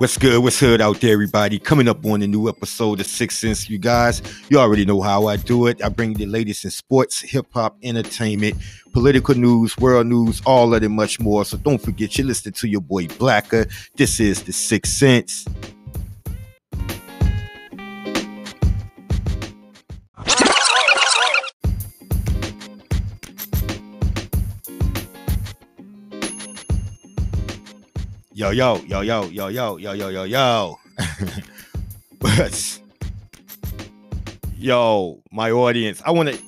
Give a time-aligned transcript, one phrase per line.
[0.00, 0.40] What's good?
[0.44, 1.58] What's good out there, everybody?
[1.58, 4.22] Coming up on a new episode of Six Sense, you guys.
[4.48, 5.82] You already know how I do it.
[5.82, 8.58] I bring the latest in sports, hip hop, entertainment,
[8.92, 11.44] political news, world news, all of it, much more.
[11.44, 13.66] So don't forget, you're listening to your boy Blacker.
[13.96, 15.44] This is the Six Sense.
[28.38, 30.78] Yo, yo, yo, yo, yo, yo, yo, yo, yo, yo.
[32.20, 32.80] but
[34.56, 36.38] yo, my audience, I want to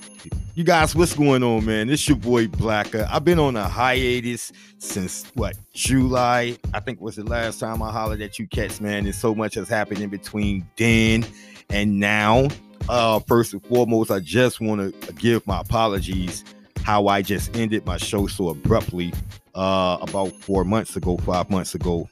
[0.55, 1.91] you guys, what's going on, man?
[1.91, 3.09] It's your boy Blacker.
[3.11, 6.57] I've been on a hiatus since what July.
[6.73, 9.05] I think was the last time I hollered at you cats, man.
[9.05, 11.27] And so much has happened in between then
[11.71, 12.47] and now.
[12.89, 16.45] Uh, first and foremost, I just want to give my apologies
[16.85, 19.13] how I just ended my show so abruptly
[19.61, 22.09] uh, about four months ago, five months ago,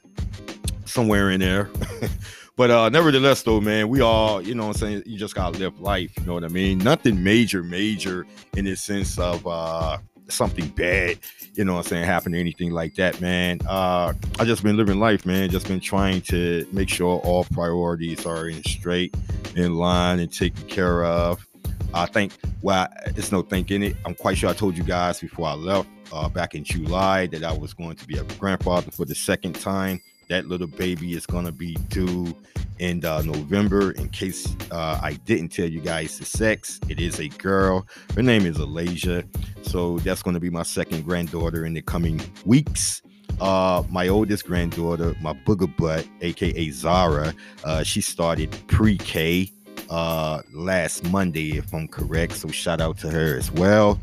[0.84, 1.70] somewhere in there.
[2.56, 5.58] but uh, nevertheless, though, man, we all, you know what I'm saying, you just gotta
[5.58, 6.76] live life, you know what I mean?
[6.76, 9.96] Nothing major, major in the sense of uh
[10.28, 11.16] something bad,
[11.54, 13.60] you know what I'm saying, happen or anything like that, man.
[13.66, 15.48] Uh I just been living life, man.
[15.48, 19.16] Just been trying to make sure all priorities are in straight,
[19.56, 21.47] in line, and taken care of.
[21.94, 23.96] I think, well, it's no thinking it.
[24.04, 27.42] I'm quite sure I told you guys before I left uh, back in July that
[27.42, 30.00] I was going to be a grandfather for the second time.
[30.28, 32.34] That little baby is going to be due
[32.78, 33.92] in uh, November.
[33.92, 37.86] In case uh, I didn't tell you guys the sex, it is a girl.
[38.14, 39.26] Her name is Alasia.
[39.62, 43.02] So that's going to be my second granddaughter in the coming weeks.
[43.40, 47.32] Uh, my oldest granddaughter, my booger butt, aka Zara,
[47.64, 49.52] uh, she started pre-K
[49.90, 52.32] uh, last Monday, if I'm correct.
[52.32, 54.00] So shout out to her as well.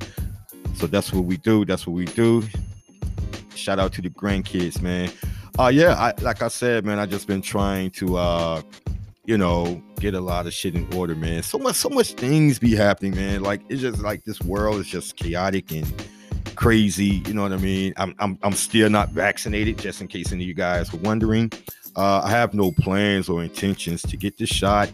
[0.76, 1.66] So that's what we do.
[1.66, 2.44] That's what we do.
[3.56, 5.12] Shout out to the grandkids, man.
[5.58, 8.62] Uh yeah, I like I said, man, I just been trying to uh
[9.26, 11.42] you know, get a lot of shit in order, man.
[11.44, 13.42] So much, so much things be happening, man.
[13.42, 15.92] Like it's just like this world is just chaotic and
[16.56, 17.24] crazy.
[17.26, 17.94] You know what I mean?
[17.98, 21.52] I'm, I'm, I'm still not vaccinated, just in case any of you guys were wondering.
[21.96, 24.92] Uh, I have no plans or intentions to get the shot.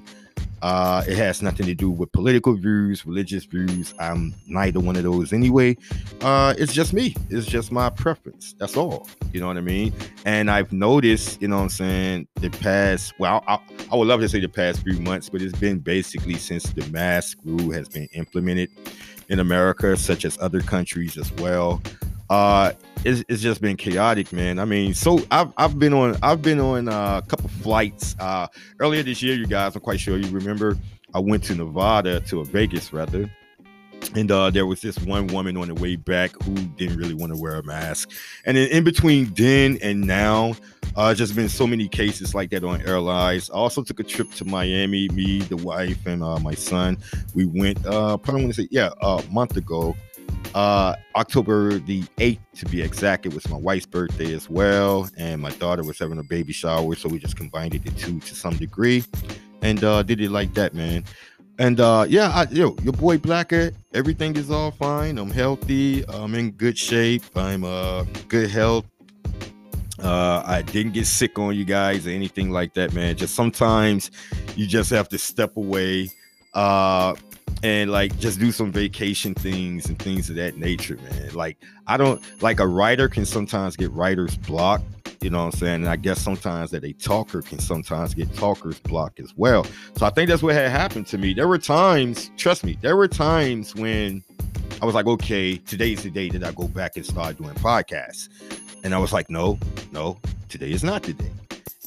[0.62, 3.94] Uh, it has nothing to do with political views, religious views.
[4.00, 5.78] I'm neither one of those anyway.
[6.22, 7.16] Uh, it's just me.
[7.30, 8.54] It's just my preference.
[8.60, 9.08] That's all.
[9.34, 9.94] You know what I mean?
[10.26, 13.60] And I've noticed, you know what I'm saying, the past, well, I,
[13.92, 16.86] I would love to say the past few months, but it's been basically since the
[16.92, 18.70] mask rule has been implemented
[19.30, 21.82] in America, such as other countries as well
[22.32, 22.72] uh
[23.04, 26.62] it's, it's just been chaotic man i mean so i've, I've been on i've been
[26.62, 28.48] on uh, a couple flights uh
[28.80, 30.78] earlier this year you guys i'm quite sure you remember
[31.14, 33.30] i went to nevada to a vegas rather
[34.16, 37.34] and uh, there was this one woman on the way back who didn't really want
[37.34, 38.10] to wear a mask.
[38.46, 40.56] And then in between then and now,
[40.96, 43.50] uh, just been so many cases like that on airlines.
[43.52, 46.98] I also took a trip to Miami, me, the wife, and uh, my son.
[47.36, 49.96] We went, uh, probably want to say, yeah, a month ago
[50.54, 55.42] uh october the 8th to be exact it was my wife's birthday as well and
[55.42, 58.36] my daughter was having a baby shower so we just combined it the two to
[58.36, 59.04] some degree
[59.62, 61.04] and uh did it like that man.
[61.60, 65.18] And uh yeah I, yo your boy blacker everything is all fine.
[65.18, 66.04] I'm healthy.
[66.08, 67.24] I'm in good shape.
[67.36, 68.86] I'm uh good health.
[70.02, 73.16] Uh, I didn't get sick on you guys or anything like that, man.
[73.16, 74.10] Just sometimes
[74.56, 76.10] you just have to step away.
[76.56, 77.14] Uh,
[77.64, 81.34] and like just do some vacation things and things of that nature, man.
[81.34, 81.58] Like
[81.88, 84.82] I don't like a writer can sometimes get writer's block,
[85.22, 85.76] you know what I'm saying?
[85.76, 89.66] And I guess sometimes that a talker can sometimes get talker's block as well.
[89.98, 91.34] So I think that's what had happened to me.
[91.34, 94.24] There were times, trust me, there were times when
[94.82, 98.30] I was like, okay, today's the day that I go back and start doing podcasts.
[98.84, 99.60] And I was like, no,
[99.92, 100.18] no,
[100.50, 101.32] today is not the day.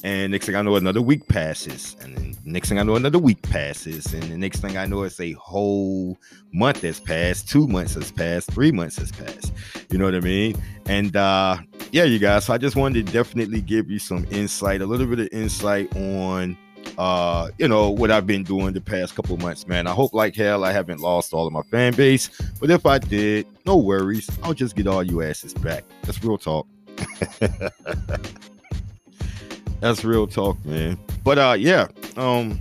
[0.03, 1.95] And next thing I know, another week passes.
[2.01, 4.13] And then next thing I know, another week passes.
[4.13, 6.17] And the next thing I know, it's a whole
[6.51, 9.53] month has passed, two months has passed, three months has passed.
[9.89, 10.61] You know what I mean?
[10.85, 11.57] And uh
[11.91, 12.45] yeah, you guys.
[12.45, 15.95] So I just wanted to definitely give you some insight, a little bit of insight
[15.95, 16.57] on
[16.97, 19.87] uh, you know, what I've been doing the past couple months, man.
[19.87, 22.29] I hope like hell I haven't lost all of my fan base.
[22.59, 24.29] But if I did, no worries.
[24.43, 25.83] I'll just get all you asses back.
[26.03, 26.67] That's real talk.
[29.79, 30.97] That's real talk, man.
[31.23, 31.87] But uh yeah,
[32.17, 32.59] um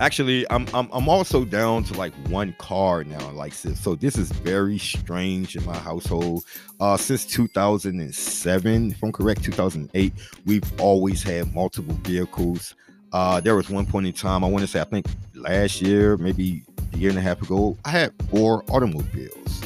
[0.00, 4.30] actually I'm I'm I'm also down to like one car now like so this is
[4.30, 6.44] very strange in my household.
[6.80, 10.12] Uh since 2007, if I'm correct, 2008,
[10.44, 12.74] we've always had multiple vehicles.
[13.12, 16.16] Uh there was one point in time, I want to say I think last year,
[16.16, 16.62] maybe
[16.92, 19.62] a year and a half ago, I had four automobiles.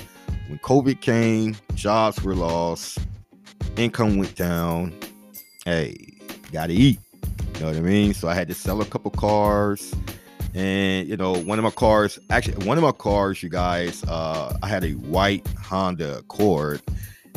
[0.49, 2.99] When COVID came, jobs were lost,
[3.77, 4.93] income went down.
[5.65, 5.95] Hey,
[6.53, 6.99] gotta eat.
[7.55, 8.15] You know what I mean?
[8.15, 9.95] So I had to sell a couple cars.
[10.55, 14.57] And you know, one of my cars, actually, one of my cars, you guys, uh,
[14.63, 16.81] I had a white Honda Accord,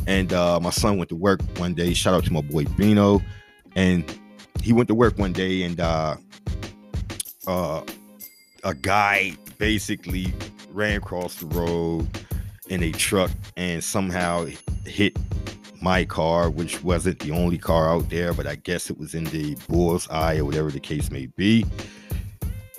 [0.08, 1.94] and uh, my son went to work one day.
[1.94, 3.22] Shout out to my boy Bino,
[3.76, 4.04] and
[4.62, 6.16] he went to work one day, and uh,
[7.46, 7.84] uh,
[8.64, 10.34] a guy basically
[10.72, 12.08] ran across the road
[12.70, 14.48] in a truck and somehow
[14.86, 15.16] hit
[15.84, 19.26] my car, which wasn't the only car out there, but I guess it was in
[19.26, 21.66] the bull's eye or whatever the case may be.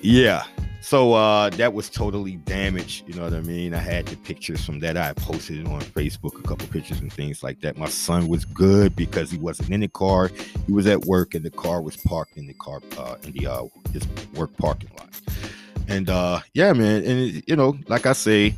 [0.00, 0.44] Yeah.
[0.80, 3.06] So uh that was totally damaged.
[3.06, 3.74] You know what I mean?
[3.74, 4.96] I had the pictures from that.
[4.96, 7.78] I posted it on Facebook, a couple pictures and things like that.
[7.78, 10.30] My son was good because he wasn't in the car.
[10.66, 13.46] He was at work and the car was parked in the car uh in the
[13.46, 15.08] uh his work parking lot.
[15.88, 18.54] And uh yeah, man, and you know, like I say,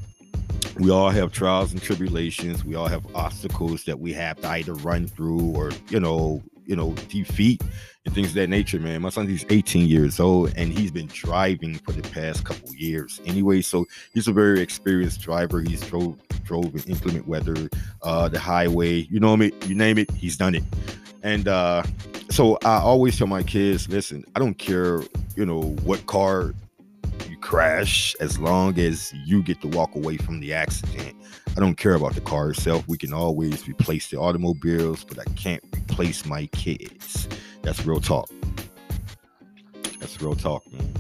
[0.79, 2.65] we all have trials and tribulations.
[2.65, 6.77] We all have obstacles that we have to either run through or, you know, you
[6.77, 7.63] know, defeat
[8.05, 9.03] and things of that nature, man.
[9.03, 13.21] My son, he's 18 years old and he's been driving for the past couple years
[13.25, 13.63] anyway.
[13.63, 15.61] So he's a very experienced driver.
[15.61, 17.69] He's drove drove in inclement weather,
[18.03, 19.53] uh, the highway, you know mean?
[19.67, 20.65] You name it, he's done it.
[21.23, 21.83] And uh,
[22.31, 25.03] so I always tell my kids, listen, I don't care,
[25.35, 26.55] you know, what car
[27.29, 31.17] you crash as long as you get to walk away from the accident.
[31.57, 32.87] I don't care about the car itself.
[32.87, 37.29] We can always replace the automobiles, but I can't replace my kids.
[37.63, 38.29] That's real talk.
[39.99, 40.93] That's real talk, man.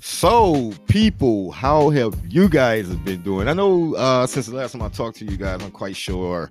[0.00, 3.46] So, people, how have you guys been doing?
[3.46, 6.50] I know uh, since the last time I talked to you guys, I'm quite sure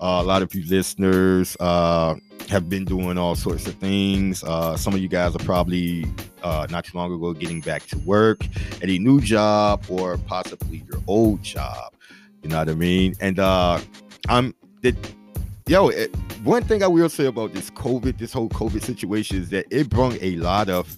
[0.00, 2.14] uh, a lot of you listeners uh,
[2.48, 4.42] have been doing all sorts of things.
[4.42, 6.06] Uh, some of you guys are probably
[6.42, 8.44] uh, not too long ago getting back to work
[8.82, 11.92] at a new job or possibly your old job.
[12.42, 13.14] You know what I mean?
[13.20, 13.80] And uh,
[14.28, 14.96] I'm the
[15.66, 16.14] yo, it,
[16.44, 19.90] one thing I will say about this COVID, this whole COVID situation is that it
[19.90, 20.96] brought a lot of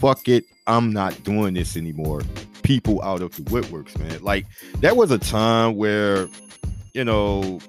[0.00, 2.22] fuck it, I'm not doing this anymore.
[2.62, 4.22] People out of the woodworks, man.
[4.22, 4.46] Like
[4.80, 6.28] that was a time where,
[6.94, 7.60] you know,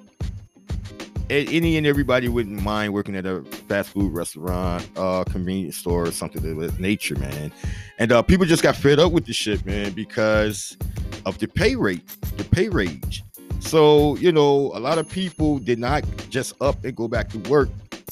[1.29, 6.12] any and everybody wouldn't mind working at a fast food restaurant, uh, convenience store, or
[6.12, 7.51] something of that nature, man.
[8.00, 10.77] And uh, people just got fed up with the shit, man, because
[11.25, 12.07] of the pay rate,
[12.38, 13.24] the pay range.
[13.59, 17.39] So, you know, a lot of people did not just up and go back to
[17.50, 17.69] work,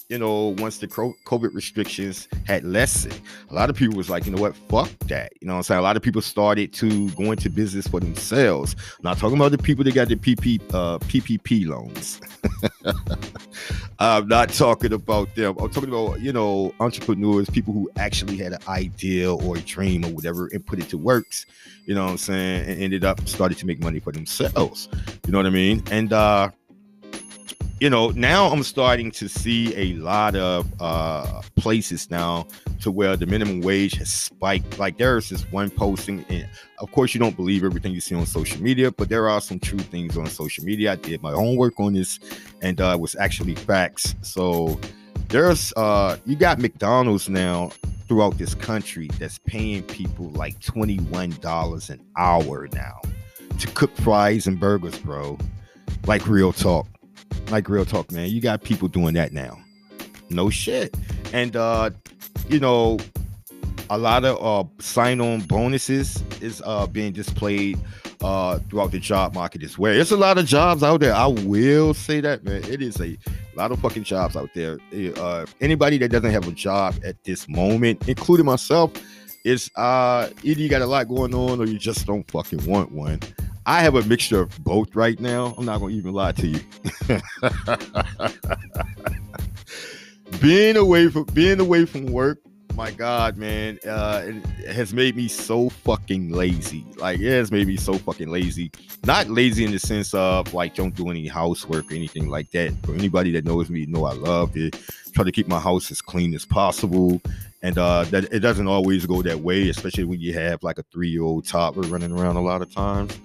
[0.09, 3.19] you know, once the COVID restrictions had lessened.
[3.49, 5.33] A lot of people was like, you know what, fuck that.
[5.41, 5.79] You know what I'm saying?
[5.79, 8.75] A lot of people started to go into business for themselves.
[9.03, 12.21] Not talking about the people that got the PP, uh, PPP loans.
[13.99, 15.55] I'm not talking about them.
[15.59, 20.05] I'm talking about, you know, entrepreneurs, people who actually had an idea or a dream
[20.05, 21.45] or whatever and put it to works,
[21.85, 24.89] you know what I'm saying, and ended up started to make money for themselves.
[25.25, 25.83] You know what I mean?
[25.89, 26.51] And uh
[27.85, 32.47] you know, now I'm starting to see a lot of uh, places now
[32.81, 34.79] to where the minimum wage has spiked.
[34.79, 36.49] Like there's this one posting, and
[36.79, 39.59] of course, you don't believe everything you see on social media, but there are some
[39.59, 40.93] true things on social media.
[40.93, 42.19] I did my homework on this,
[42.63, 44.15] and uh, it was actually facts.
[44.23, 44.79] So
[45.27, 47.69] there's uh, you got McDonald's now
[48.07, 52.99] throughout this country that's paying people like $21 an hour now
[53.59, 55.37] to cook fries and burgers, bro.
[56.07, 56.87] Like real talk
[57.49, 58.29] like real talk, man.
[58.29, 59.59] You got people doing that now.
[60.29, 60.95] No shit.
[61.33, 61.91] And uh,
[62.49, 62.99] you know,
[63.89, 67.77] a lot of uh sign-on bonuses is uh being displayed
[68.21, 69.93] uh throughout the job market as well.
[69.93, 71.13] There's a lot of jobs out there.
[71.13, 72.63] I will say that, man.
[72.63, 73.17] It is a
[73.55, 74.79] lot of fucking jobs out there.
[75.17, 78.91] Uh anybody that doesn't have a job at this moment, including myself,
[79.43, 82.91] is uh either you got a lot going on or you just don't fucking want
[82.91, 83.19] one.
[83.65, 85.55] I have a mixture of both right now.
[85.57, 86.59] I'm not gonna even lie to you.
[90.41, 92.39] being away from being away from work,
[92.75, 94.23] my God, man, uh,
[94.59, 96.85] it has made me so fucking lazy.
[96.97, 98.71] Like it has made me so fucking lazy.
[99.03, 102.71] Not lazy in the sense of like don't do any housework or anything like that.
[102.83, 104.79] For anybody that knows me, know I love it.
[105.13, 107.21] Try to keep my house as clean as possible
[107.65, 110.83] and uh, that it doesn't always go that way, especially when you have like a
[110.83, 113.19] three-year-old toddler running around a lot of times.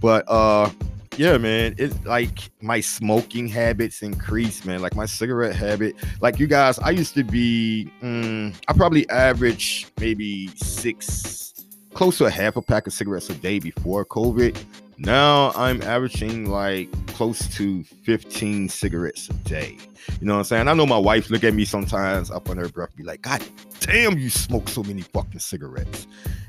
[0.00, 0.70] But uh
[1.16, 4.82] yeah, man, it's like my smoking habits increase, man.
[4.82, 5.94] Like my cigarette habit.
[6.20, 11.54] Like you guys, I used to be, mm, I probably average maybe six,
[11.92, 14.56] close to a half a pack of cigarettes a day before COVID.
[14.98, 19.78] Now I'm averaging like close to 15 cigarettes a day.
[20.20, 20.68] You know what I'm saying?
[20.68, 23.42] I know my wife look at me sometimes up on her breath, be like, God
[23.80, 26.06] damn, you smoke so many fucking cigarettes.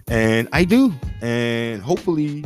[0.08, 0.94] And I do.
[1.22, 2.44] And hopefully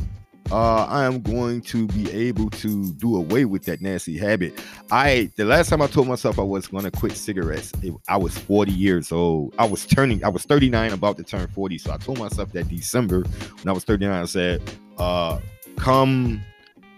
[0.52, 4.60] uh, I am going to be able to do away with that nasty habit.
[4.92, 8.18] I the last time I told myself I was going to quit cigarettes, it, I
[8.18, 9.54] was 40 years old.
[9.60, 11.78] I was turning, I was 39, about to turn 40.
[11.78, 14.62] So I told myself that December when I was 39, I said,
[14.98, 15.40] uh,
[15.78, 16.42] come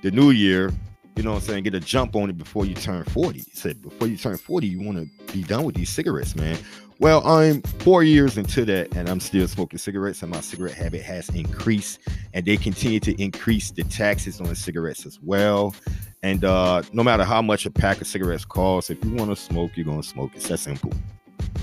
[0.02, 0.72] the new year,
[1.16, 3.40] you know what I'm saying, get a jump on it before you turn 40.
[3.40, 6.58] He said, before you turn 40, you want to be done with these cigarettes, man.
[7.02, 11.02] Well, I'm four years into that, and I'm still smoking cigarettes, and my cigarette habit
[11.02, 12.00] has increased,
[12.36, 15.74] and they continue to increase the taxes on the cigarettes as well.
[16.22, 19.36] And uh, no matter how much a pack of cigarettes costs, if you want to
[19.36, 20.30] smoke, you're gonna smoke.
[20.36, 20.94] It's that simple.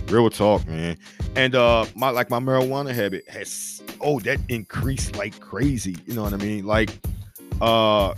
[0.08, 0.98] Real talk, man.
[1.36, 5.94] And uh, my like my marijuana habit has oh that increased like crazy.
[6.04, 6.66] You know what I mean?
[6.66, 6.90] Like,
[7.60, 8.12] uh,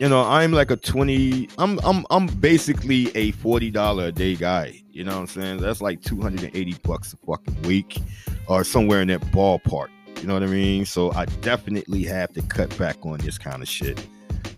[0.00, 4.82] you know, I'm like a 20, I'm I'm I'm basically a $40 a day guy.
[4.90, 5.58] You know what I'm saying?
[5.58, 8.00] That's like 280 bucks a fucking week
[8.48, 9.88] or somewhere in that ballpark.
[10.20, 10.86] You know what I mean?
[10.86, 14.04] So I definitely have to cut back on this kind of shit.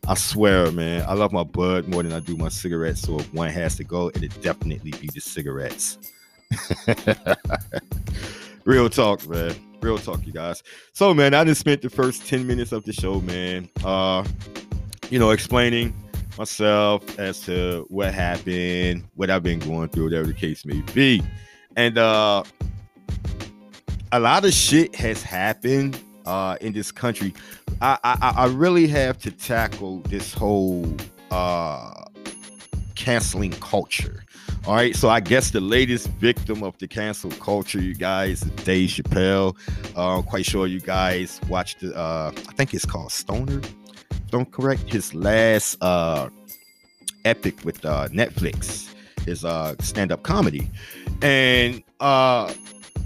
[0.06, 3.00] I swear, man, I love my bud more than I do my cigarettes.
[3.02, 5.98] So if one has to go, it'd definitely be the cigarettes.
[8.64, 9.54] Real talk, man.
[9.80, 10.62] Real talk, you guys.
[10.92, 13.68] So, man, I just spent the first 10 minutes of the show, man.
[13.84, 14.24] Uh,
[15.12, 15.94] you know, explaining
[16.38, 21.22] myself as to what happened, what I've been going through, whatever the case may be.
[21.76, 22.44] And uh
[24.10, 27.34] a lot of shit has happened uh in this country.
[27.82, 30.90] I I, I really have to tackle this whole
[31.30, 31.92] uh
[32.94, 34.24] canceling culture.
[34.66, 38.90] All right, so I guess the latest victim of the cancel culture, you guys, Dave
[38.90, 39.56] Chappelle.
[39.96, 41.80] Uh, I'm quite sure you guys watched.
[41.80, 43.60] The, uh, I think it's called Stoner
[44.32, 46.28] don't correct his last uh
[47.24, 48.92] epic with uh Netflix,
[49.24, 50.68] his uh stand-up comedy.
[51.20, 52.52] And uh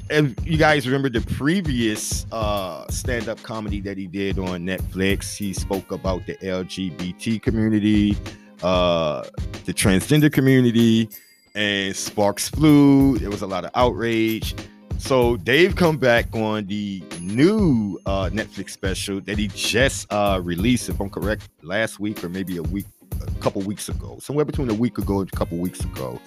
[0.09, 5.52] if you guys remember the previous uh stand-up comedy that he did on Netflix, he
[5.52, 8.16] spoke about the LGBT community,
[8.62, 9.25] uh
[9.64, 11.11] the transgender community,
[11.56, 13.18] and Sparks flew.
[13.18, 14.54] There was a lot of outrage.
[14.98, 20.88] So Dave come back on the new uh, Netflix special that he just uh, released,
[20.88, 22.86] if I'm correct, last week or maybe a week,
[23.20, 26.20] a couple weeks ago, somewhere between a week ago and a couple weeks ago,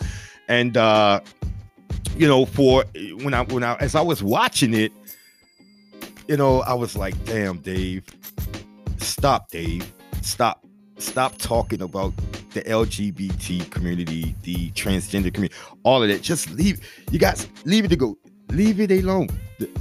[0.47, 1.19] and uh,
[2.15, 2.85] you know, for
[3.21, 4.91] when I when I as I was watching it,
[6.27, 8.05] you know, I was like, damn, Dave,
[8.97, 10.65] stop, Dave, stop,
[10.97, 12.13] stop talking about
[12.51, 16.21] the LGBT community, the transgender community, all of that.
[16.21, 16.79] Just leave.
[17.11, 18.17] You guys leave it to go
[18.51, 19.29] leave it alone.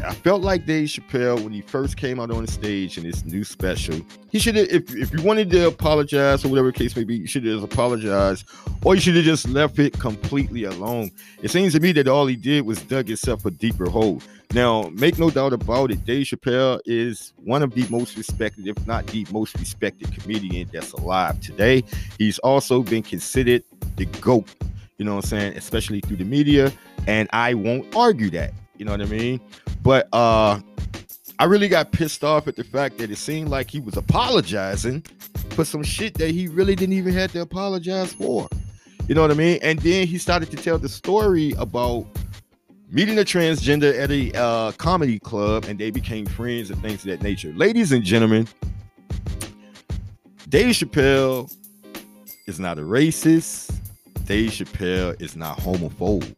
[0.05, 3.25] I felt like Dave Chappelle when he first came out on the stage in his
[3.25, 4.01] new special.
[4.31, 7.27] He should have, if, if you wanted to apologize or whatever case may be, you
[7.29, 8.45] should have apologized,
[8.85, 11.13] or you should have just left it completely alone.
[11.43, 14.21] It seems to me that all he did was dug himself a deeper hole.
[14.53, 18.85] Now, make no doubt about it, Dave Chappelle is one of the most respected, if
[18.87, 21.85] not the most respected comedian that's alive today.
[22.19, 23.63] He's also been considered
[23.97, 24.49] the GOAT
[24.99, 26.73] you know what I'm saying, especially through the media.
[27.07, 29.41] And I won't argue that, you know what I mean?
[29.83, 30.61] But uh
[31.41, 35.03] I really got pissed off at the fact that it seemed like he was apologizing
[35.51, 38.49] for some shit that he really didn't even have to apologize for.
[39.07, 39.61] You know what I mean?
[39.63, 42.07] And then he started to tell the story about
[42.91, 47.11] meeting a transgender at a uh, comedy club and they became friends and things of
[47.11, 47.53] that nature.
[47.55, 48.49] Ladies and gentlemen,
[50.49, 51.55] Dave Chappelle
[52.49, 53.78] is not a racist.
[54.29, 56.37] Dave Chappelle is not homophobe.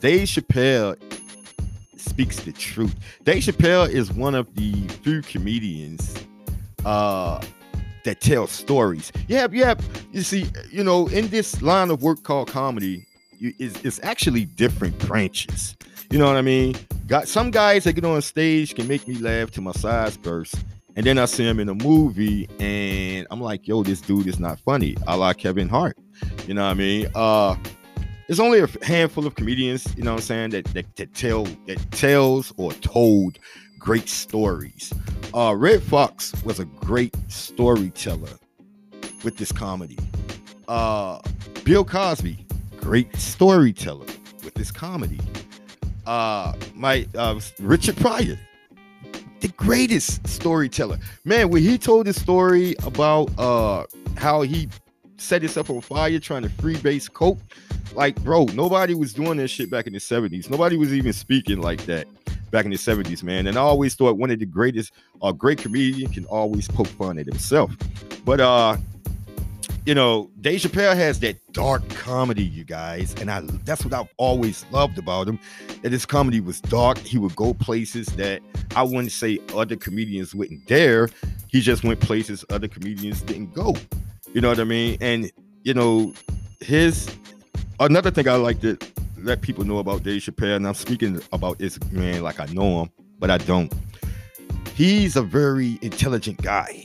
[0.00, 0.96] Dave Chappelle
[1.98, 2.94] speaks the truth.
[3.24, 6.16] Dave Chappelle is one of the few comedians
[6.86, 7.44] uh,
[8.06, 9.12] that tell stories.
[9.28, 9.74] Yeah, yeah.
[10.12, 13.06] You see, you know, in this line of work called comedy,
[13.38, 15.76] it's, it's actually different branches.
[16.10, 16.76] You know what I mean?
[17.08, 20.54] Got some guys that get on stage can make me laugh to my sides burst.
[20.94, 24.38] And then I see him in a movie and I'm like, yo, this dude is
[24.38, 24.96] not funny.
[25.06, 25.96] I like Kevin Hart.
[26.46, 27.06] You know what I mean?
[27.14, 27.56] Uh
[28.28, 31.44] there's only a handful of comedians, you know what I'm saying, that, that, that tell
[31.66, 33.38] that tells or told
[33.78, 34.92] great stories.
[35.34, 38.38] Uh Redd Foxx was a great storyteller
[39.24, 39.98] with this comedy.
[40.68, 41.20] Uh
[41.64, 42.46] Bill Cosby,
[42.80, 44.06] great storyteller
[44.44, 45.20] with this comedy.
[46.06, 48.38] Uh my uh Richard Pryor,
[49.62, 50.98] greatest storyteller.
[51.24, 54.68] Man, when he told the story about uh how he
[55.18, 57.38] set himself on fire trying to freebase coke,
[57.94, 60.50] like bro, nobody was doing that shit back in the 70s.
[60.50, 62.08] Nobody was even speaking like that
[62.50, 63.46] back in the 70s, man.
[63.46, 64.92] And I always thought one of the greatest,
[65.22, 67.74] a uh, great comedian can always poke fun at himself.
[68.24, 68.76] But uh
[69.84, 74.08] you know, Dave Chappelle has that dark comedy, you guys, and I that's what I've
[74.16, 75.40] always loved about him.
[75.82, 76.98] That his comedy was dark.
[76.98, 78.42] He would go places that
[78.76, 81.08] I wouldn't say other comedians wouldn't dare.
[81.48, 83.74] he just went places other comedians didn't go.
[84.32, 84.98] You know what I mean?
[85.00, 85.30] And
[85.64, 86.14] you know,
[86.60, 87.10] his
[87.80, 88.78] another thing I like to
[89.18, 92.82] let people know about Dave Chappelle, and I'm speaking about this man like I know
[92.82, 93.72] him, but I don't.
[94.74, 96.84] He's a very intelligent guy.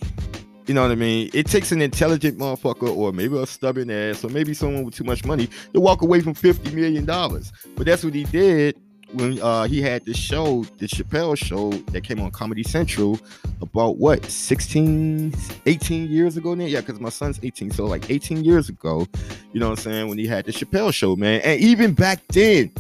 [0.68, 1.30] You know what I mean?
[1.34, 5.06] It takes an intelligent motherfucker, or maybe a stubborn ass, or maybe someone with too
[5.06, 7.54] much money to walk away from fifty million dollars.
[7.76, 8.76] But that's what he did
[9.14, 13.20] when uh, he had the show, the Chappelle show that came on Comedy Central
[13.62, 15.34] about what 16,
[15.66, 16.66] 18 years ago now.
[16.66, 19.08] Yeah, because my son's 18, so like 18 years ago,
[19.54, 20.10] you know what I'm saying?
[20.10, 22.72] When he had the Chappelle show, man, and even back then,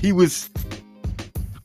[0.00, 0.48] he was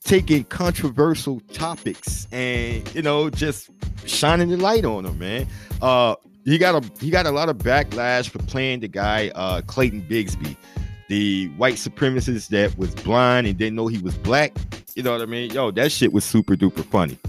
[0.09, 3.69] taking controversial topics and you know just
[4.07, 5.47] shining the light on them, man.
[5.83, 9.61] Uh, he got a he got a lot of backlash for playing the guy uh,
[9.61, 10.57] Clayton Bigsby
[11.09, 14.55] the white supremacist that was blind and didn't know he was black.
[14.95, 15.51] You know what I mean?
[15.51, 17.19] Yo, that shit was super duper funny.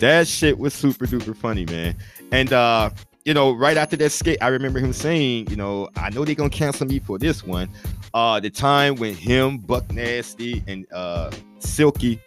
[0.00, 1.96] That shit was super duper funny, man.
[2.32, 2.90] And uh,
[3.30, 6.34] you know, right after that skit, I remember him saying, you know, I know they're
[6.34, 7.68] gonna cancel me for this one.
[8.12, 12.20] Uh, the time when him, Buck Nasty, and uh Silky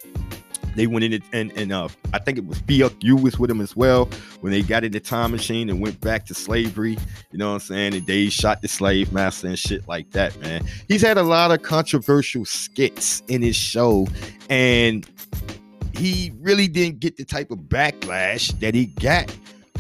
[0.78, 2.64] they went in it, and and uh, I think it was
[3.02, 4.06] you was with him as well
[4.40, 6.98] when they got in the time machine and went back to slavery.
[7.34, 7.96] You know what I'm saying?
[7.96, 10.64] And they shot the slave master and shit like that, man.
[10.88, 14.08] He's had a lot of controversial skits in his show,
[14.50, 15.06] and
[15.98, 19.30] he really didn't get the type of backlash that he got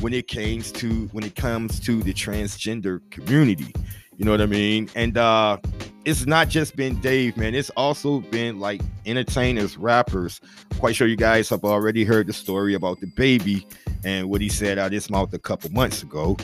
[0.04, 3.74] when it came to when it comes to the transgender community.
[4.18, 4.90] You know what I mean?
[4.96, 5.58] And uh
[6.04, 7.56] it's not just been Dave, man.
[7.56, 10.42] It's also been like entertainers, rappers.
[10.78, 13.66] Quite sure you guys have already heard the story about DaBaby
[14.04, 16.36] and what he said out his mouth a couple months ago.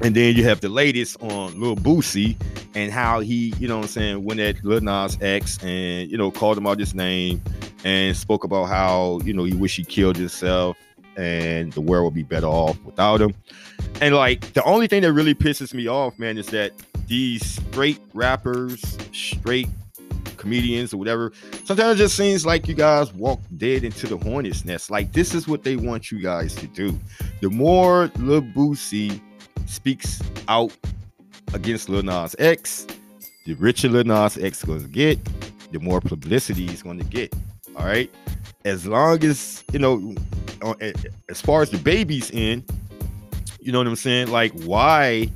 [0.00, 2.36] And then you have the latest on Lil Boosie
[2.74, 6.16] and how he, you know what I'm saying, went at Lil Nas X and, you
[6.16, 7.42] know, called him out his name
[7.84, 10.78] and spoke about how, you know, he wish he killed himself
[11.18, 13.34] and the world would be better off without him.
[14.00, 16.72] And like the only thing that really pisses me off, man, is that
[17.08, 19.68] these straight rappers, straight
[20.36, 21.32] comedians or whatever,
[21.64, 24.90] sometimes it just seems like you guys walk dead into the hornet's nest.
[24.90, 26.98] Like this is what they want you guys to do.
[27.40, 29.20] The more Lil Boosie
[29.66, 30.74] speaks out
[31.52, 32.86] against Lil Nas X,
[33.44, 35.18] the richer Lil Nas X is going to get,
[35.72, 37.34] the more publicity he's going to get.
[37.76, 38.10] All right.
[38.64, 40.14] As long as, you know,
[41.28, 42.64] as far as DaBaby's in,
[43.60, 44.28] you know what I'm saying?
[44.28, 45.30] Like, why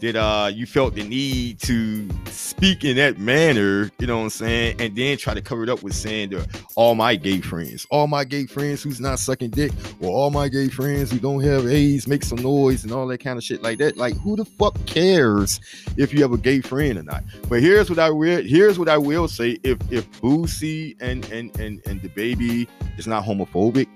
[0.00, 4.30] did uh you felt the need to speak in that manner, you know what I'm
[4.30, 7.86] saying, and then try to cover it up with saying that all my gay friends,
[7.90, 11.42] all my gay friends who's not sucking dick, or all my gay friends who don't
[11.42, 13.96] have AIDS make some noise and all that kind of shit like that.
[13.96, 15.60] Like, who the fuck cares
[15.96, 17.22] if you have a gay friend or not?
[17.48, 21.56] But here's what I will here's what I will say: if if Boosie and and
[21.60, 23.88] and and DaBaby is not homophobic,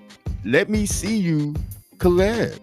[0.44, 1.55] let me see you
[1.98, 2.59] collab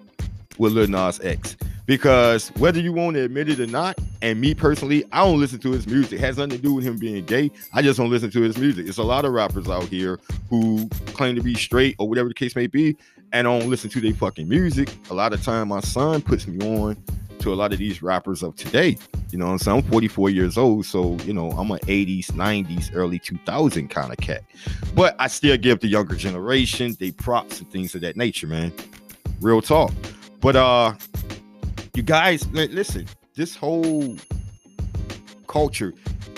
[0.58, 4.54] with Lil Nas X because whether you want to admit it or not, and me
[4.54, 6.14] personally, I don't listen to his music.
[6.14, 7.50] It has nothing to do with him being gay.
[7.74, 8.88] I just don't listen to his music.
[8.88, 12.36] It's a lot of rappers out here who claim to be straight or whatever the
[12.36, 12.96] case may be,
[13.32, 14.94] and don't listen to their fucking music.
[15.10, 16.96] A lot of time, my son puts me on
[17.40, 18.98] to a lot of these rappers of today.
[19.32, 19.84] You know I'm saying?
[19.84, 24.18] I'm 44 years old, so you know I'm an 80s, 90s, early 2000 kind of
[24.18, 24.44] cat.
[24.96, 28.74] But I still give the younger generation they props and things of that nature, man.
[29.40, 29.92] Real talk.
[30.42, 30.94] But uh
[32.00, 34.16] you guys listen this whole
[35.48, 35.94] culture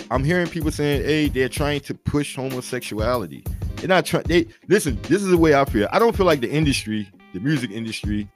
[0.10, 3.44] i'm hearing people saying hey they're trying to push homosexuality
[3.76, 6.42] they're not trying they listen this is the way i feel i don't feel like
[6.42, 8.28] the industry the music industry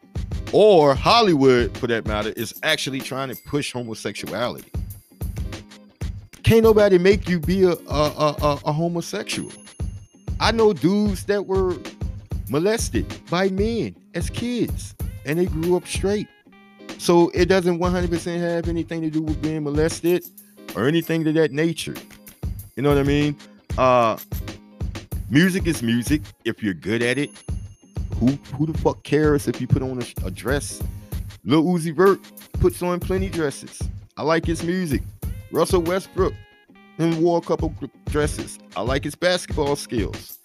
[0.55, 4.71] or hollywood for that matter is actually trying to push homosexuality
[6.43, 9.51] can't nobody make you be a, a, a, a homosexual
[10.39, 11.75] i know dudes that were
[12.49, 16.27] molested by men as kids and they grew up straight
[16.97, 20.25] so it doesn't 100% have anything to do with being molested
[20.75, 21.95] or anything to that nature.
[22.75, 23.35] You know what I mean?
[23.77, 24.17] Uh
[25.29, 27.31] music is music if you're good at it.
[28.19, 30.81] Who who the fuck cares if you put on a, a dress?
[31.43, 32.19] Lil Uzi Vert
[32.53, 33.81] puts on plenty dresses.
[34.17, 35.03] I like his music.
[35.51, 36.33] Russell Westbrook
[36.97, 37.73] and wore a couple
[38.05, 38.57] dresses.
[38.75, 40.39] I like his basketball skills.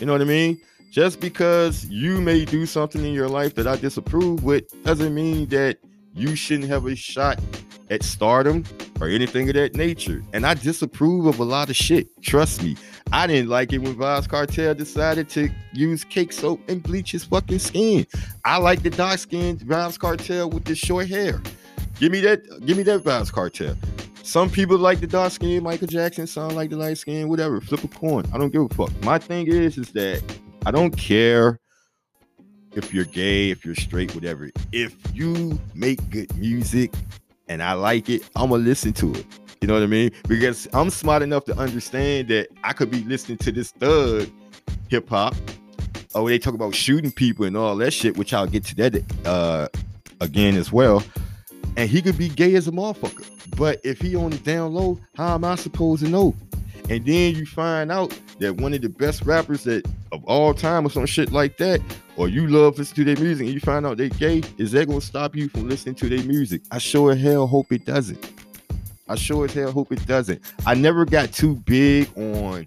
[0.00, 0.60] You know what I mean?
[0.90, 5.48] Just because you may do something in your life that I disapprove with doesn't mean
[5.48, 5.78] that
[6.14, 7.38] you shouldn't have a shot
[7.90, 8.64] at stardom
[9.00, 10.22] or anything of that nature.
[10.32, 12.08] And I disapprove of a lot of shit.
[12.22, 12.76] Trust me.
[13.12, 17.24] I didn't like it when Vybz Kartel decided to use cake soap and bleach his
[17.24, 18.06] fucking skin.
[18.44, 21.40] I like the dark skinned Vybz Kartel with the short hair.
[21.98, 23.76] Give me that, give me that Vybz Kartel.
[24.22, 27.62] Some people like the dark skin Michael Jackson, some like the light skin, whatever.
[27.62, 28.24] Flip a coin.
[28.34, 28.90] I don't give a fuck.
[29.02, 30.22] My thing is, is that
[30.66, 31.58] I don't care
[32.74, 34.50] if you're gay, if you're straight, whatever.
[34.70, 36.92] If you make good music
[37.48, 39.26] and I like it, I'm gonna listen to it.
[39.60, 40.10] You know what I mean?
[40.28, 44.28] Because I'm smart enough to understand that I could be listening to this thug
[44.88, 45.34] hip hop.
[46.14, 49.26] Oh, they talk about shooting people and all that shit, which I'll get to that
[49.26, 49.68] uh,
[50.20, 51.02] again as well.
[51.76, 53.26] And he could be gay as a motherfucker.
[53.56, 56.34] But if he on the down low, how am I supposed to know?
[56.88, 60.86] And then you find out that one of the best rappers that of all time
[60.86, 61.80] or some shit like that,
[62.16, 64.88] or you love listening to their music and you find out they gay, is that
[64.88, 66.62] gonna stop you from listening to their music?
[66.70, 68.37] I sure hell hope it doesn't.
[69.08, 70.40] I sure as hell hope it doesn't.
[70.66, 72.66] I never got too big on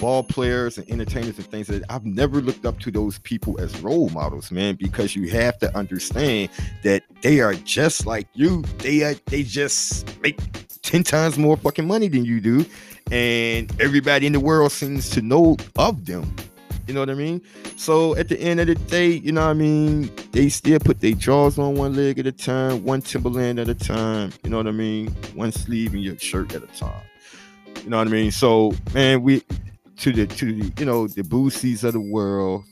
[0.00, 3.80] ball players and entertainers and things that I've never looked up to those people as
[3.80, 6.50] role models, man, because you have to understand
[6.82, 8.62] that they are just like you.
[8.78, 10.38] They are they just make
[10.82, 12.64] 10 times more fucking money than you do
[13.10, 16.34] and everybody in the world seems to know of them.
[16.86, 17.42] You know what I mean?
[17.76, 20.10] So at the end of the day, you know what I mean?
[20.30, 23.74] They still put their jaws on one leg at a time, one Timberland at a
[23.74, 24.32] time.
[24.44, 25.08] You know what I mean?
[25.34, 27.02] One sleeve in your shirt at a time.
[27.82, 28.30] You know what I mean?
[28.30, 29.42] So man, we
[29.98, 32.64] to the to the you know the boosies of the world,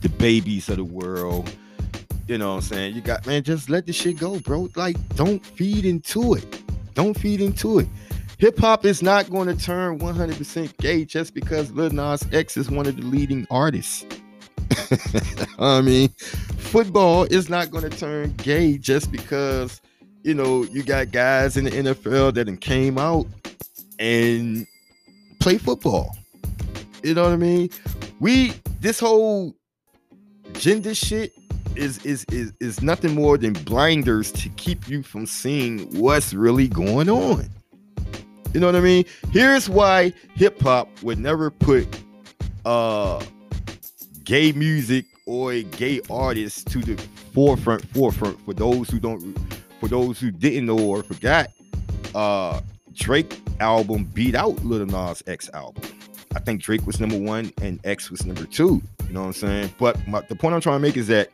[0.00, 1.50] the babies of the world.
[2.26, 2.94] You know what I'm saying?
[2.96, 4.68] You got man, just let the shit go, bro.
[4.74, 6.62] Like, don't feed into it.
[6.94, 7.88] Don't feed into it
[8.38, 12.70] hip hop is not going to turn 100% gay just because Lil Nas X is
[12.70, 14.06] one of the leading artists.
[15.58, 19.80] I mean, football is not going to turn gay just because
[20.22, 23.26] you know you got guys in the NFL that came out
[23.98, 24.66] and
[25.40, 26.16] play football.
[27.02, 27.70] You know what I mean?
[28.20, 29.54] We this whole
[30.52, 31.32] gender shit
[31.74, 36.68] is is is is nothing more than blinders to keep you from seeing what's really
[36.68, 37.48] going on.
[38.54, 39.04] You know what I mean?
[39.30, 41.86] Here's why hip hop would never put
[42.64, 43.24] uh
[44.24, 46.96] gay music or a gay artist to the
[47.32, 49.38] forefront forefront for those who don't
[49.80, 51.48] for those who didn't know or forgot
[52.14, 52.60] uh
[52.94, 55.82] Drake album beat out Lil Nas X album.
[56.34, 58.82] I think Drake was number one and X was number two.
[59.06, 59.74] You know what I'm saying?
[59.78, 61.30] But my, the point I'm trying to make is that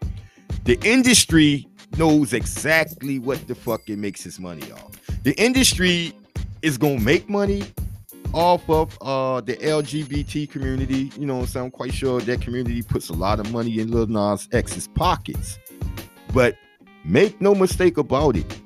[0.65, 4.93] the industry knows exactly what the fuck it makes its money off.
[5.23, 6.13] The industry
[6.65, 7.63] is gonna make money
[8.33, 11.13] off of uh the LGBT community.
[11.19, 14.07] You know, so I'm quite sure that community puts a lot of money in Lil
[14.07, 15.59] Nas X's pockets.
[16.33, 16.57] But
[17.05, 18.61] make no mistake about it,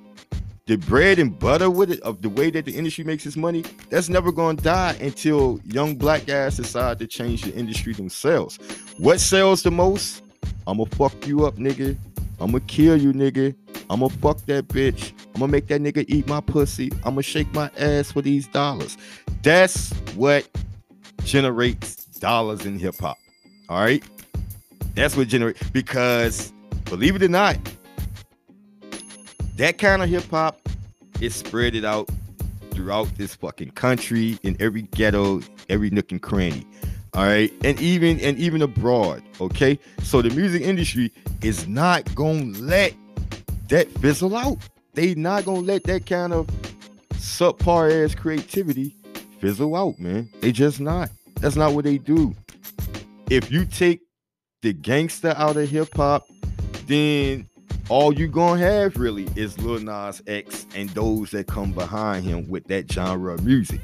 [0.67, 3.65] the bread and butter with it of the way that the industry makes its money,
[3.91, 8.59] that's never gonna die until young black guys decide to change the industry themselves.
[8.99, 10.23] What sells the most?
[10.69, 11.97] I'ma fuck you up, nigga.
[12.41, 13.57] I'ma kill you, nigga.
[13.91, 15.13] I'ma fuck that bitch.
[15.35, 16.91] I'm gonna make that nigga eat my pussy.
[17.05, 18.99] I'm gonna shake my ass for these dollars.
[19.43, 20.47] That's what
[21.25, 23.17] generates dollars in hip hop.
[23.69, 24.03] All right.
[24.95, 26.53] That's what generates because
[26.85, 27.57] believe it or not,
[29.57, 30.61] that kind of hip hop
[31.21, 32.09] is spread it out
[32.71, 36.67] throughout this fucking country in every ghetto, every nook and cranny.
[37.15, 37.53] All right.
[37.65, 39.23] And even and even abroad.
[39.41, 39.79] Okay.
[40.03, 41.11] So the music industry
[41.43, 42.95] is not gonna let
[43.69, 44.59] that fizzle out
[44.99, 46.49] they not gonna let that kind of
[47.13, 48.97] subpar ass creativity
[49.39, 50.29] fizzle out, man.
[50.41, 51.11] They just not.
[51.41, 52.35] That's not what they do.
[53.31, 54.01] If you take
[54.63, 56.27] the gangster out of hip hop,
[56.87, 57.49] then
[57.89, 62.49] all you gonna have really is Lil Nas X and those that come behind him
[62.49, 63.81] with that genre of music.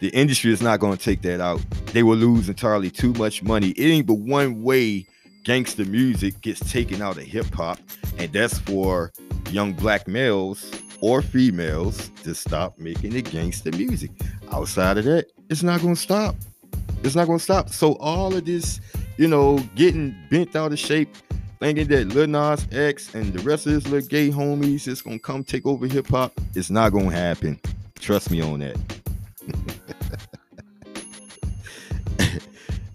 [0.00, 1.60] The industry is not gonna take that out.
[1.92, 3.70] They will lose entirely too much money.
[3.70, 5.06] It ain't but one way
[5.44, 7.78] gangster music gets taken out of hip hop,
[8.18, 9.12] and that's for
[9.50, 10.70] young black males
[11.00, 14.10] or females to stop making the gangster music.
[14.52, 16.36] Outside of that, it's not gonna stop.
[17.02, 17.70] It's not gonna stop.
[17.70, 18.80] So all of this,
[19.16, 21.08] you know, getting bent out of shape,
[21.58, 25.18] thinking that Lil Nas X and the rest of his little gay homies is gonna
[25.18, 27.58] come take over hip hop, it's not gonna happen.
[27.98, 28.76] Trust me on that.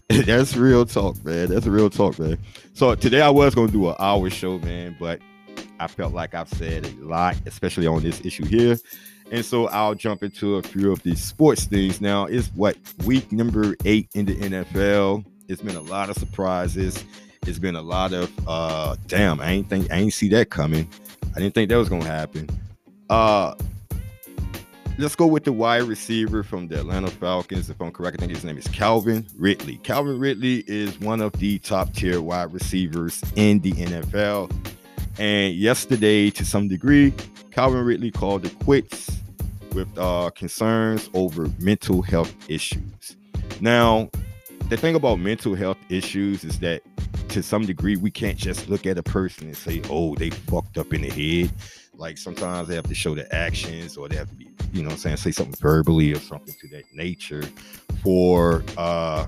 [0.26, 1.50] That's real talk, man.
[1.50, 2.38] That's real talk, man.
[2.76, 5.22] So today I was gonna do an hour show, man, but
[5.80, 8.78] I felt like I've said a lot, especially on this issue here.
[9.32, 12.02] And so I'll jump into a few of these sports things.
[12.02, 15.24] Now, it's what week number eight in the NFL.
[15.48, 17.02] It's been a lot of surprises.
[17.48, 20.90] It's been a lot of uh damn, I ain't think I ain't see that coming.
[21.34, 22.50] I didn't think that was gonna happen.
[23.10, 23.56] Uh
[24.98, 27.70] let's go with the wide receiver from the Atlanta Falcons.
[27.70, 29.78] If I'm correct, I think his name is Calvin Ridley.
[29.78, 34.52] Calvin Ridley is one of the top tier wide receivers in the NFL.
[35.18, 37.14] And yesterday, to some degree,
[37.52, 39.12] Calvin Ridley called it quits
[39.74, 43.18] with uh, concerns over mental health issues.
[43.60, 44.10] Now,
[44.70, 46.82] the thing about mental health issues is that
[47.30, 50.78] to some degree, we can't just look at a person and say, "Oh, they fucked
[50.78, 51.52] up in the head."
[51.98, 54.90] Like sometimes they have to show the actions, or they have to be, you know,
[54.90, 57.44] I'm saying, say something verbally or something to that nature
[58.04, 59.28] for uh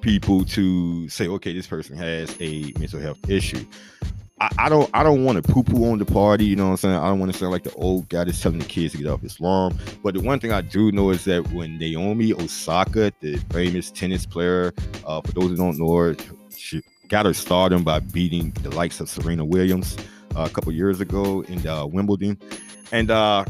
[0.00, 3.64] people to say, okay, this person has a mental health issue.
[4.40, 6.76] I, I don't I don't want to poo-poo on the party, you know what I'm
[6.78, 6.96] saying?
[6.96, 9.08] I don't want to sound like the old guy that's telling the kids to get
[9.08, 9.78] off Islam.
[10.02, 14.24] But the one thing I do know is that when Naomi Osaka, the famous tennis
[14.24, 14.72] player,
[15.06, 16.16] uh, for those who don't know her,
[16.56, 19.96] she got her stardom by beating the likes of Serena Williams
[20.34, 22.38] uh, a couple years ago in uh, Wimbledon.
[22.92, 23.44] And uh,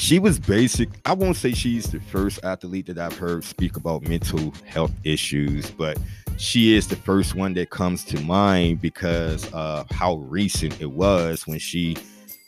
[0.00, 0.88] she was basic.
[1.04, 5.70] I won't say she's the first athlete that I've heard speak about mental health issues,
[5.70, 5.98] but
[6.38, 11.46] she is the first one that comes to mind because of how recent it was
[11.46, 11.98] when she,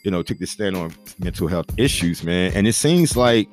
[0.03, 2.53] you know, took the stand on mental health issues, man.
[2.55, 3.51] And it seems like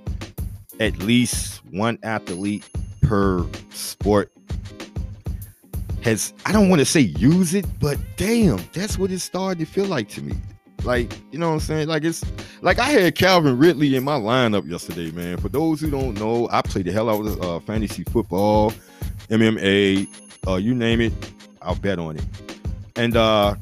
[0.79, 2.67] at least one athlete
[3.01, 4.31] per sport
[6.03, 9.65] has I don't want to say use it, but damn, that's what it started to
[9.65, 10.37] feel like to me.
[10.83, 11.87] Like, you know what I'm saying?
[11.87, 12.23] Like it's
[12.61, 15.37] like I had Calvin Ridley in my lineup yesterday, man.
[15.37, 18.73] For those who don't know, I played the hell out of uh, fantasy football,
[19.29, 20.07] MMA,
[20.47, 21.13] uh, you name it,
[21.61, 22.25] I'll bet on it.
[22.95, 23.55] And uh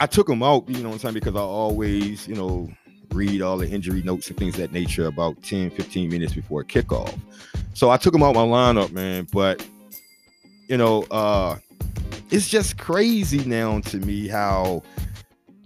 [0.00, 2.68] I took him out, you know what I'm saying, because I always, you know,
[3.12, 7.16] read all the injury notes and things that nature about 10, 15 minutes before kickoff.
[7.74, 9.28] So I took him out my lineup, man.
[9.32, 9.66] But
[10.68, 11.56] you know, uh
[12.30, 14.82] it's just crazy now to me how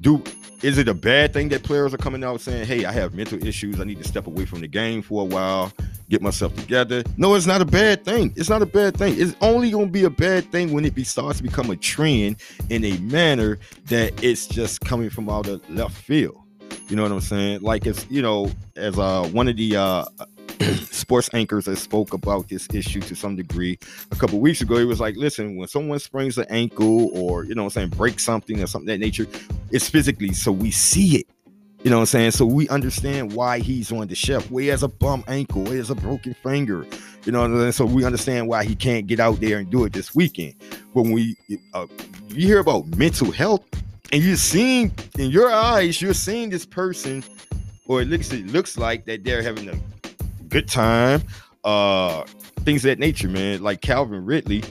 [0.01, 0.23] do
[0.67, 3.45] is it a bad thing that players are coming out saying, "Hey, I have mental
[3.47, 3.79] issues.
[3.81, 5.73] I need to step away from the game for a while,
[6.09, 7.05] get myself together"?
[7.17, 8.33] No, it's not a bad thing.
[8.35, 9.15] It's not a bad thing.
[9.17, 11.77] It's only going to be a bad thing when it be, starts to become a
[11.77, 16.37] trend in a manner that it's just coming from out of left field.
[16.89, 17.61] You know what I'm saying?
[17.61, 20.05] Like it's you know, as uh one of the uh
[20.91, 23.79] sports anchors that spoke about this issue to some degree
[24.11, 24.77] a couple weeks ago.
[24.79, 28.25] He was like, listen, when someone sprains an ankle or, you know I'm saying, breaks
[28.25, 29.27] something or something that nature,
[29.71, 31.27] it's physically so we see it.
[31.83, 32.31] You know what I'm saying?
[32.33, 34.51] So we understand why he's on the shelf.
[34.51, 36.87] Where he has a bum ankle, he has a broken finger.
[37.25, 37.73] You know what I'm saying?
[37.73, 40.55] So we understand why he can't get out there and do it this weekend.
[40.95, 41.37] When we
[41.75, 41.87] uh,
[42.29, 43.63] you hear about mental health,
[44.13, 47.23] and you're seeing in your eyes, you're seeing this person,
[47.87, 49.75] or it looks it looks like that they're having a
[50.49, 51.23] good time,
[51.65, 52.25] uh,
[52.61, 53.63] things that nature, man.
[53.63, 54.65] Like Calvin Ridley,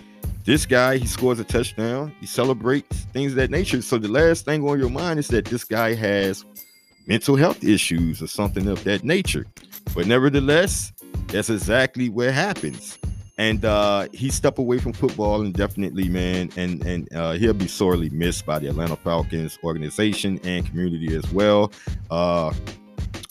[0.46, 3.82] this guy, he scores a touchdown, he celebrates things that nature.
[3.82, 6.46] So the last thing on your mind is that this guy has
[7.08, 9.46] mental health issues or something of that nature.
[9.94, 10.92] But nevertheless,
[11.28, 12.98] that's exactly what happens.
[13.38, 18.10] And uh, he stepped away from football indefinitely, man, and and uh, he'll be sorely
[18.10, 21.74] missed by the Atlanta Falcons organization and community as well.
[22.10, 22.54] Uh,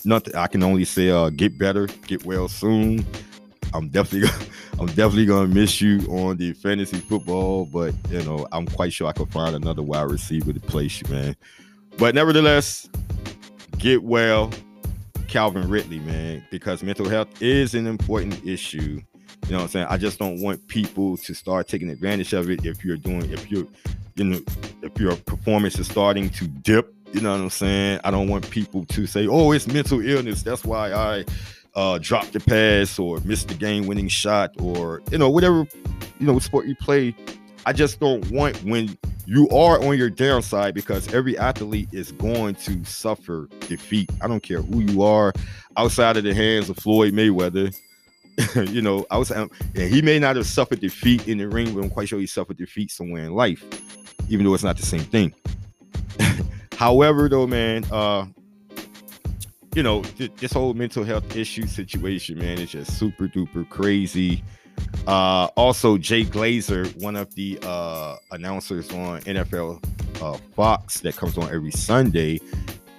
[0.04, 0.34] nothing.
[0.34, 3.06] I can only say, uh, get better, get well soon.
[3.72, 4.28] I'm definitely,
[4.78, 9.08] I'm definitely gonna miss you on the fantasy football, but you know, I'm quite sure
[9.08, 11.36] I could find another wide receiver to place you, man.
[11.98, 12.88] But nevertheless,
[13.78, 14.50] get well,
[15.28, 19.00] Calvin Ridley, man, because mental health is an important issue.
[19.46, 19.86] You know what I'm saying?
[19.90, 23.50] I just don't want people to start taking advantage of it if you're doing, if
[23.50, 23.66] you're,
[24.14, 24.40] you know,
[24.82, 28.00] if your performance is starting to dip you know what I'm saying?
[28.02, 30.42] I don't want people to say, "Oh, it's mental illness.
[30.42, 31.24] That's why I
[31.74, 35.66] uh, dropped the pass or missed the game-winning shot or you know whatever
[36.18, 37.14] you know sport you play."
[37.66, 42.56] I just don't want when you are on your downside because every athlete is going
[42.56, 44.10] to suffer defeat.
[44.20, 45.32] I don't care who you are,
[45.76, 47.74] outside of the hands of Floyd Mayweather.
[48.70, 51.84] you know, I was, and he may not have suffered defeat in the ring, but
[51.84, 53.64] I'm quite sure he suffered defeat somewhere in life,
[54.28, 55.32] even though it's not the same thing.
[56.84, 58.26] However, though, man, uh,
[59.74, 64.44] you know, th- this whole mental health issue situation, man, is just super duper crazy.
[65.06, 69.82] Uh, also, Jay Glazer, one of the uh, announcers on NFL
[70.20, 72.38] uh, Fox that comes on every Sunday,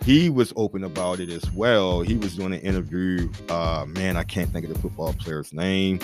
[0.04, 2.02] he was open about it as well.
[2.02, 3.32] He was doing an interview.
[3.50, 6.00] Uh, man, I can't think of the football player's name.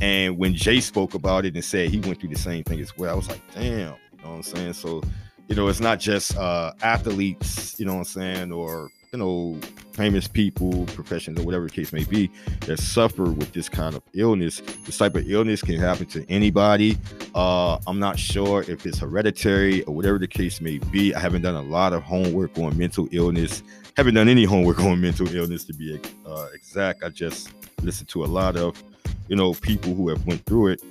[0.00, 2.96] And when Jay spoke about it and said he went through the same thing as
[2.96, 4.74] well, I was like, damn, you know what I'm saying?
[4.74, 5.02] So
[5.48, 9.56] you know, it's not just uh, athletes, you know what I'm saying, or you know,
[9.92, 12.28] famous people, professionals, or whatever the case may be,
[12.62, 14.60] that suffer with this kind of illness.
[14.84, 16.98] This type of illness can happen to anybody.
[17.32, 21.14] Uh, I'm not sure if it's hereditary or whatever the case may be.
[21.14, 23.62] I haven't done a lot of homework on mental illness.
[23.96, 27.04] Haven't done any homework on mental illness to be uh, exact.
[27.04, 27.52] I just
[27.82, 28.82] listened to a lot of,
[29.28, 30.82] you know, people who have went through it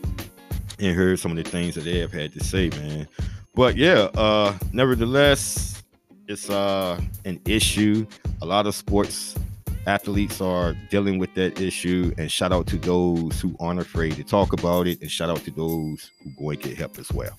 [0.79, 3.05] and heard some of the things that they have had to say, man
[3.55, 5.83] but yeah, uh, nevertheless,
[6.27, 8.05] it's uh an issue.
[8.41, 9.35] A lot of sports
[9.85, 12.13] athletes are dealing with that issue.
[12.17, 15.43] And shout out to those who aren't afraid to talk about it, and shout out
[15.43, 17.37] to those who go and get help as well.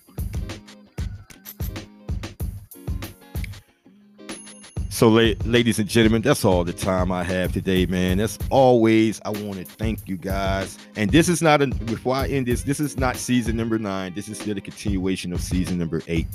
[4.94, 8.20] So, la- ladies and gentlemen, that's all the time I have today, man.
[8.20, 10.78] As always, I want to thank you guys.
[10.94, 12.62] And this is not a before I end this.
[12.62, 14.14] This is not season number nine.
[14.14, 16.28] This is still the continuation of season number eight.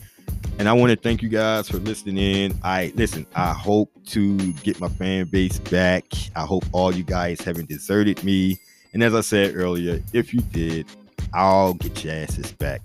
[0.57, 2.59] And I want to thank you guys for listening in.
[2.61, 3.25] I listen.
[3.33, 6.03] I hope to get my fan base back.
[6.35, 8.59] I hope all you guys haven't deserted me.
[8.91, 10.85] And as I said earlier, if you did,
[11.33, 12.81] I'll get your asses back.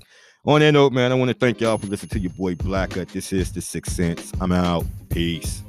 [0.47, 3.07] On that note, man, I want to thank y'all for listening to your boy Blacker.
[3.07, 4.31] This is the Sixth Sense.
[4.41, 4.85] I'm out.
[5.09, 5.64] Peace.